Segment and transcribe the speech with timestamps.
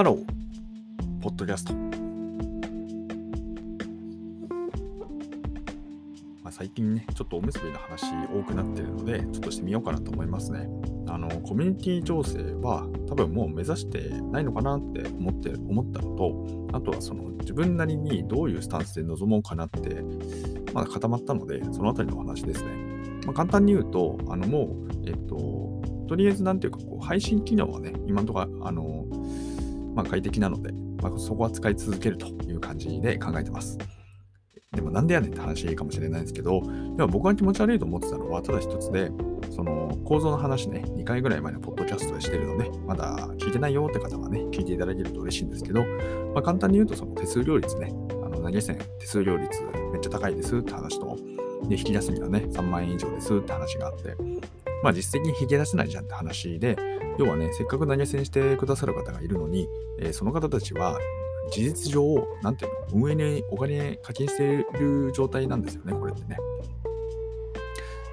[0.00, 1.74] ハロー、ポッドキャスト。
[6.42, 10.70] まあ、最近ね、ちょっとおむすびの話多くなってるので、ちょっとしてみようかなと思いますね。
[11.06, 20.02] あの、コミュニティ醸成は多分もう目指してないのかなって思って、思ったのと、あとはその自分なりにどういうスタンスで臨もうかなって、
[20.72, 22.70] まだ固まったので、そのあたりのお話ですね。
[23.26, 29.04] まあ、簡単に言うと、あのもう、えっと、とりあえずなんていうか、こう配信機能はね、今のところ、あの、
[30.00, 30.72] まあ、快適なので、
[31.02, 33.76] まあ、そこは使い続けるという感じで考えてます。
[34.72, 36.68] でもなんでやねんって話かもしれないんですけど、で
[37.02, 39.10] も僕が気持ち悪いと思ってたのはただ一つで、
[39.50, 45.84] その構造の話ね、2回ぐらい前のポッドキャストでしてるので、まだ聞いてないよって方はね、聞いていただけると嬉しいんですけど、
[46.32, 47.92] まあ、簡単に言うとその手数料率ね、
[48.24, 49.50] あの投げ銭手数料率
[49.92, 51.18] めっちゃ高いですって話と、
[51.68, 54.16] で、引き出すにはね、3万円以上ですって話があって、
[54.82, 56.76] まあ実績に引き出せないじゃんって話で、
[57.18, 59.68] 要はね、せっかく投げ銭してくださる方がいるのに、
[60.00, 60.98] えー、その方たちは
[61.50, 66.36] 事実上、なんていうの、運営にお金課金している状態なんですよね、これってね。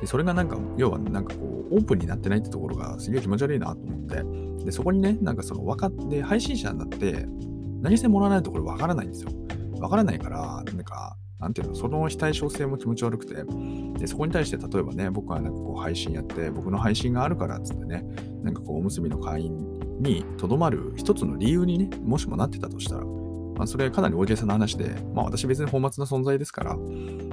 [0.02, 7.28] で、それがなんか、要はなんかこう、オープンになってないってところがすげえ気持ち悪いなと思って、で、そこにね、なんかその分かって、配信者になって、
[7.84, 9.32] 投げ銭もらわないとこれ分からないんですよ。
[9.80, 13.44] 分からないから、なんか、なんていうの、その非対称性も気持ち悪くて、
[14.00, 18.04] で、そこに対して例えばね、僕はなんかこう配信やって、僕の配信があるからっつってね、
[18.48, 26.78] なんかこうおむすびの会員にとどまる一つの理由にね、もしもなってたとしたら、まあ、それかなり大げさな話で、まあ私別に本末な存在ですから、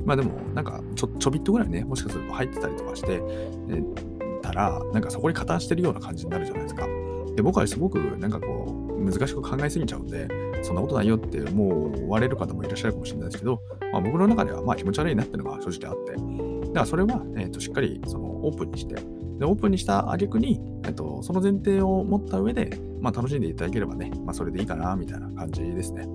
[0.05, 3.23] まあでもなんかちょちょびっとぐらいね、もしかすると入ってたりとかして、
[3.71, 3.83] え
[4.43, 6.87] たら、なんかそこに加担してるような感じになるじゃないですか。
[7.37, 10.29] で、僕はすごくなんかこう、難しく考えすぎちゃうんで、
[10.63, 13.61] そんなことないよってもう追われる方もいらっしゃるかもしれないですけど、
[13.93, 16.13] まあ、僕の中ではまあ気持ち悪いなっていうのが正直あって、
[16.69, 26.07] だからそれは、えー、としっかりそのオープンにして、でオープンにした挙句に、えー、とその前提を持った上で、まあ、楽しんでいただければね、まあ、それでいいかなみたいな感じですね。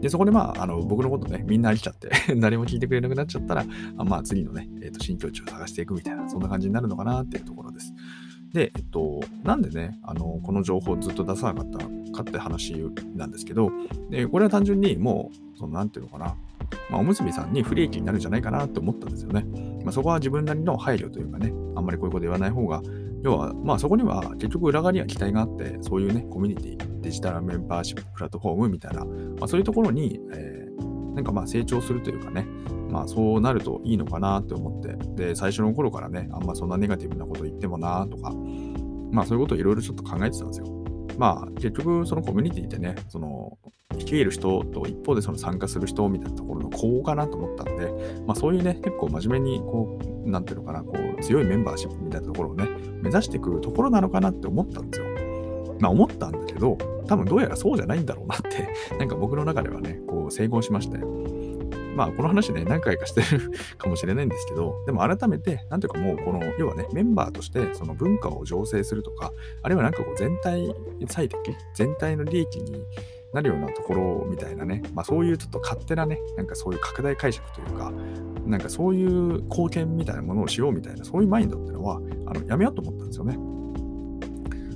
[0.00, 3.64] で、そこでまあ、あの僕のことね、みんな飽きちゃって 誰も聞いてくれなくなっちゃったら、
[3.96, 7.94] あまあ次のね、えー、と新境地を探していくみたいな、そんな感じになるのかなっていうところです。
[8.52, 11.78] で、えっと、なんでね、あの、この情報をずっと出さなかった
[12.12, 12.74] かって話
[13.14, 13.70] なんですけど、
[14.10, 16.34] でこれは単純にもう、その、なんていうのかな、
[16.90, 19.46] まあ、おむすびさんに不利益になるんじゃないかなって思ったんですよね。
[19.84, 22.82] まあ、そこは自分なりの配慮というかね、あんまりこういうこと言わない方が、
[23.22, 29.12] 要は、まあそこには結局裏側には期待があって、そういうね、コミュニティ、デジタルメンバーシッププラットフォームみたいな、ま
[29.42, 32.46] あ、そういうところに、えー、なんかまあ成長するというかね、
[32.90, 38.32] まあそうなるといいのかなって思って、で、最初の頃からね、あんまそんなネガティブなこと言ってもなとか、
[39.12, 40.66] まあそういうことをいろいろちょっと考えてたんですよ。
[41.18, 43.58] まあ結局そのコミュニティってね、その
[43.98, 47.92] 率いる人と一方でその参加する人みたいなところのこうかなと思ったんで、
[48.26, 52.68] まあそういうね、結構真面目にこう、なんていうのかな、こう強いメンバーシップみたいなところをね、
[53.00, 55.06] 目指していくところなのかなって思ったんですよ。
[55.80, 58.68] まあ思ったんだけど、多分どうやらそうじゃないんだろうなって
[58.98, 61.08] なんか僕の中ではね、こう整合しましたよ。
[61.94, 70.74] まあ、この話ね、何回かしてるかもしれないんですけど、でも改めて、なんていうかもう、この、要はね、メンバーとして、その文化を醸成するとか、あるいはなんかこう、全体
[71.08, 72.82] 最適、全体の利益に
[73.34, 77.92] なるようなところみたいなね、まあそういうちょっと勝手なね、なんかそういう拡大解釈というか、
[78.46, 83.38] なんかそういう貢献みたいなものをしようみたいな、そういうマインドっていうのは、あのやめようと思ったんですよね。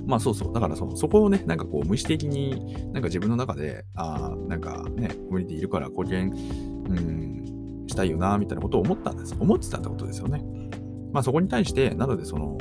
[0.05, 0.53] まあそうそう。
[0.53, 9.35] だからそそこをね、なんかこう無意識的になんか自分の中で、ああ、なんかね、コミュニティいるから貢献、うん、したいよな、みたいなことを思ったんです。
[9.37, 10.43] 思ってたってことですよね。
[11.11, 12.57] まあそこに対して、なのでその、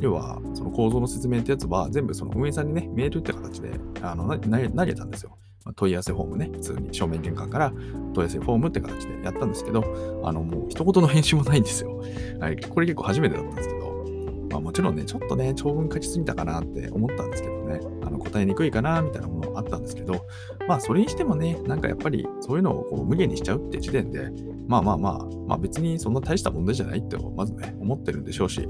[0.00, 5.38] 要はその構造の説明ってやつは全部その運営さんにね、メールって形であの投げたんですよ。
[5.74, 12.02] 問い合わせフォームね、普通に正面玄関から問い合わせフォームって形でやったんですけど、あのもう一言の返信もないんですよ。
[12.40, 14.04] はい、これ結構初めてだったんですけど、
[14.50, 20.26] まあもちろんね、ちょっとね、長文書きすぎたかなって思ったんですけどね、あの答えにくいかなみたいなものあったんですけど、
[20.66, 24.30] まあそれにしてもね、なんかやっぱりそういうのをこう無限にしちゃうって時点で、
[24.66, 28.68] まあまあまあ、まあ別にそんな大した問題じゃないってまずね、思ってるんでしょうし、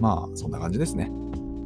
[0.00, 1.10] まあそんな感じですね。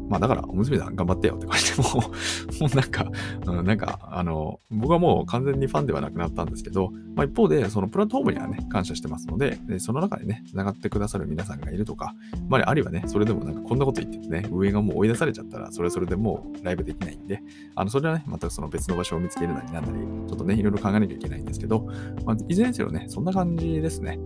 [0.08, 3.10] まあだから、お娘さん頑張ってよって感じでも もうなんか、
[3.46, 12.14] うん、なんか、あの、僕はもう完全にファンではなくなったんですけど、まあ一方で、そのプラットフォームにはね、感謝してますので、でその中でね、繋がってくださる皆さんがいるとか、
[12.48, 17.42] まあ、あるいはね、それでもなんかこんなこと言っててね、上がもう追い出されちゃったら、それはそれでもうライブできないんで、
[17.74, 19.98] あの、それはね、またその別の場所を見つけるなりなんなり、
[20.28, 21.88] ちょっとね、いろいろ考えなきゃいけないんですけど、
[22.24, 24.18] まあ、いずれにせよね、そんな感じですね。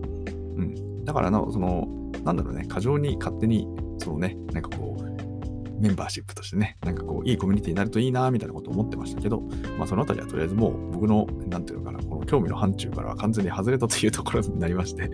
[0.55, 1.05] うん。
[1.05, 1.87] だからな、その、
[2.23, 3.67] なんだろうね、過剰に勝手に、
[3.97, 5.08] そのね、なんかこう、
[5.79, 9.41] メンバーシップとしてね、なんかこう、いいコミュニティになるといいな、みたいなことを思ってましたけど、
[9.77, 15.09] まあそのあたりはとりあえずもう僕の、なんていうのかな、この興味の範疇からは完全に外れたというところになりまして、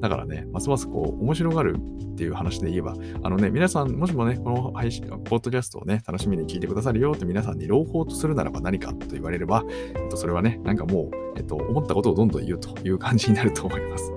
[0.00, 9.64] だからね、ますますこう、面白がるっていう話で言えば、あのね、皆さん、もしもね、この配信、ポッドキャストをね、楽しみに聞いてくださるよって皆さんに朗報とするならば何かと言われれば、
[9.94, 14.12] えっと、それはね、なんかもう、えっと、思ったことをどんどん言うという感じになると思います。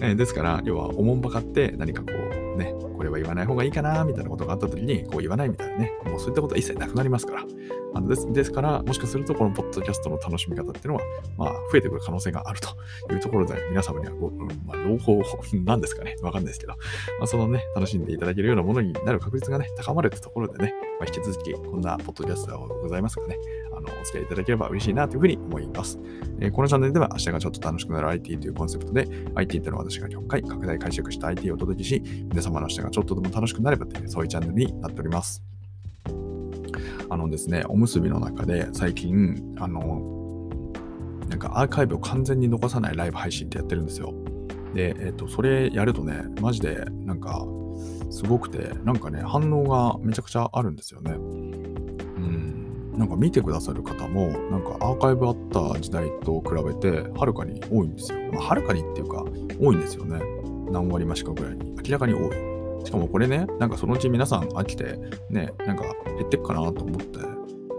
[0.00, 2.08] えですから、要は、おもんばかって何かこ
[2.54, 7.42] う、ね、これは言わない方がいいかな、みたいなことがあった時に、こう言わないみたいなね、もうそういったことは一切なくなりますから。
[7.94, 11.00] あのですですから、もしかすると、このポッドキャストの楽しみ方っていうのは、
[11.36, 12.68] まあ、増えてくる可能性があると
[13.12, 15.20] いうところで、皆様にはご、うんまあ、朗報
[15.64, 16.74] なんですかね、わかんないですけど、
[17.18, 20.72] まあ、そのね、楽しんでいただけるようなものになる確率がね、高まるってところでね、
[21.02, 23.36] まあ、引き続き、こんなポッドキャストがございますがね、
[23.76, 25.98] あの、お付き合いいただければ嬉しいなというふうに思います。
[26.38, 35.42] えー、このチャンネルでは、明日がちょっと楽しくなる IT というコンセプトで、IT っていうのは私が100回拡大解釈した IT をお届けし、皆様の明日がちょっとでも楽しくなればという、そういうチャンネルになっております。
[37.10, 40.48] あのですね、おむすびの中で最近、あの、
[41.28, 44.14] なんかアーカイブを完全に残さないライブ配信ってやってるんですよ。
[44.72, 47.44] で、えっ、ー、と、それやるとね、マジでなんか、
[48.12, 51.12] すごくて、なんかね、反応がめちゃくちゃあるんですよね。
[51.12, 58.18] うん、なんか見てくださる方も、なんかアーカイブあった時代と比べて、はるかに多いんですよ。
[58.32, 59.24] まあ、はるかにっていうか、
[59.58, 60.20] 多いんですよね。
[60.70, 61.74] 何割増しかぐらいに。
[61.84, 62.84] 明らかに多い。
[62.84, 64.98] しかもこれね、なんかそのうち皆さん飽きて、
[65.30, 65.84] ね、なんか
[66.18, 67.18] 減ってくかなと思って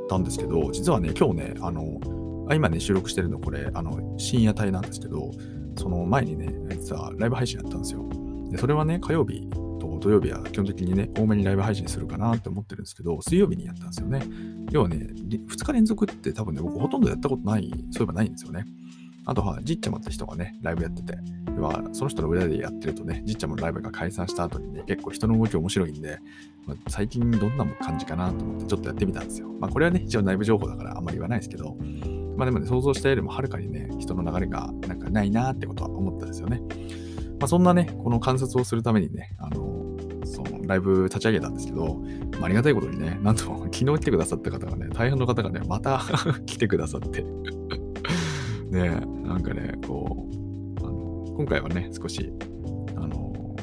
[0.10, 2.00] たんですけど、実はね、今日ね、あの、
[2.50, 5.30] あ今ね、収録してるのこれ、あの、深夜帯なんですけど、
[5.78, 8.04] その前にね、実はライブ配信やったんですよ。
[8.50, 9.48] で、それはね、火曜日
[9.92, 14.22] と土曜日は基本的にね、多めにライブ配信するかなって思ってるんですけど、水曜日にやったんですよね。
[14.72, 18.66] 要はね、2日連続って多分ね、僕ほとんどやったことない、そういえばないんですよね。
[19.26, 21.18] あとは、じっちゃまって人がね、ライブやってて、
[21.56, 26.20] 要は、その人の裏でやってるとね、じっちゃまのライブが解散した後にね、結構人の動き面白いんで、
[26.66, 29.48] まあ、最近どんな感じかなと思ってちょっとやってみたんですよ。
[29.60, 31.78] まあ、これはね、一応内部情報だからあんまり言わないですけど、
[32.36, 36.62] まあでもね、想像したよりもはるかにね、人の流れがなんかないなってことは思ったんですよね。
[37.44, 41.96] まあ、そんなね、この観察をするためにね、あの、そのライブ立ち上げたんですけど、
[42.40, 46.02] まあ、ありがたいことにね、なんと昨日来てくださった方がね、大半の方がね、また
[46.48, 47.26] 来てくださって。
[48.72, 48.92] ね
[49.26, 50.30] なんかね、こ
[50.82, 52.32] う、あの今回はね、少し、
[52.96, 53.58] あの、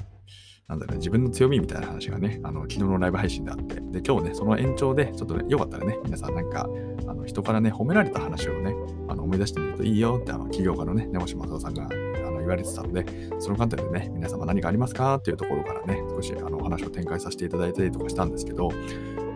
[0.69, 6.69] なんだろうね、自分の強みみたいな話がね、あの昨日のライブ配信であって、で、今日ね、その延長で、ちょっとね、よかったらね、皆さんなんか、
[7.07, 8.75] あの人からね、褒められた話をね、
[9.09, 15.17] あの思い出してみるといいよって、あの起業家のね、根越正夫さんがあの言われてたので、その観点でね、皆様何かありますか？
[15.17, 18.71] っていうところからね、少しあのお話を展開させていただいたりとかしたんですけど、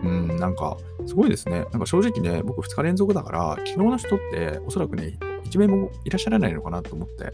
[0.03, 1.65] うん、なんか、すごいですね。
[1.71, 7.31] なんか正直ね、僕2日連続だから、昨日の人っておそらくね、1名もいらっしゃらないのかなと思って、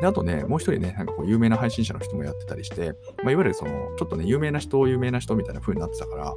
[0.00, 6.34] で、あとね、もう一人ね、なんかこう有名な配信者の人もやってたりして、まあ、いわゆるその、ちょっとね、有名な人、有名な人みたいな風になってたから、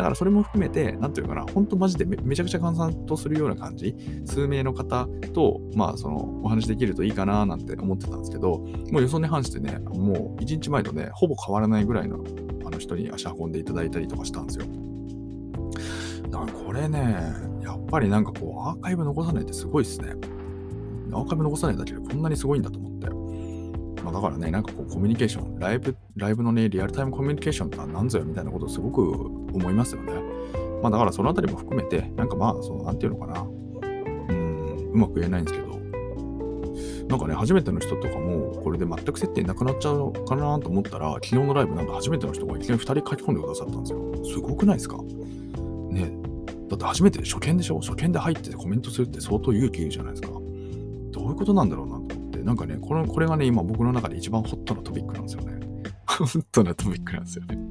[0.00, 3.94] だからそれも含めて、なんていうかな、ほんとマジでめちゃくちゃ閑散とするような感じ、
[4.24, 8.60] 数名の方と、まあ、その、お話できるといいかななんて思ってたんですけど、
[8.90, 12.24] もう予想に反してね、もう1日前とね、ほぼ変わらないぐらいの
[12.64, 14.64] あの人に足運んでいただいたりとかしたんですよ。
[16.30, 20.14] だからこれね、やっぱりなんかこう、アーカイブ残さないってすごいっすね。
[21.12, 22.89] アーカイブ残さないだけでこんなにすごいんだと思って。
[24.10, 29.02] まあ、だからね、なんかこうコミュニケーション、ライブ、ライブのね、リアルタイムコミュニケーションって何ぞよみたいなことをすごく
[29.54, 30.12] 思いますよね。
[30.82, 33.40] まあだからそのあたりも含めて、なんかまあ、その、なんていうのかな。
[33.42, 35.70] うん、うまく言えないんですけど、
[37.08, 44.24] なんかね、初めての人とかも、これで全く接点なくなっちゃうかなと思ったら、昨日のライブなんか初めての人がいきなり2人書き込んでくださったんですよ。
[44.24, 44.96] すごくないですか？
[45.90, 46.12] ね
[46.68, 47.80] だって初めて初見でしょ？
[47.80, 50.28] 初見で入ってコメントするって相当勇気いるじゃないですか。
[51.10, 55.60] どういうことなんだろうなとて、なんかね、これこれがね、今僕の中で一番ホットなトピックなんですよね。
[56.06, 57.58] ホットなトピックなんですよね。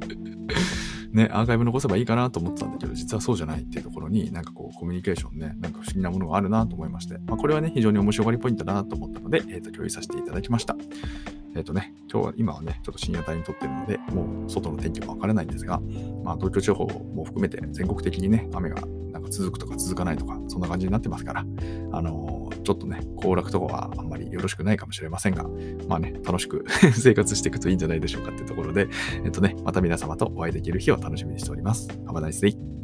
[1.11, 10.75] ね、アーカイブ残せばいいかなと思ってたんだけど、実はそうじゃないっていうところに、なんかこう、コミュニケーションね、なんか不思議なものがあるなと思いまして、まあ、これはね、非常に面白がりポイントだなと思ったので、えっ、ー、と、共有させていただきました。
[11.55, 15.81] えっ、ー、とね、今日は、今はね、ちょっと深夜帯に撮ってるので、もう外の天気もわからないんですが、
[16.23, 25.45] まあ、東京地方も含めて全国的にね、雨がなんか続くとか続かないとか、そんな感じになってますから、あのー、ちょっとね、行楽とかはあんまりよろしくないかもしれませんが、
[25.87, 28.87] まあね、楽しく 生活していくといいんじゃないでしょうかってところで、
[29.23, 31.87] えっとね、また皆様とお会いできる日を楽しみにしております。
[32.05, 32.78] Have a nice day!